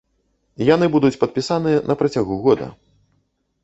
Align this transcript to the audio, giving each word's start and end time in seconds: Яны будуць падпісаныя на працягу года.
Яны 0.69 0.85
будуць 0.95 1.13
падпісаныя 1.25 1.85
на 1.93 2.01
працягу 2.03 2.43
года. 2.49 2.67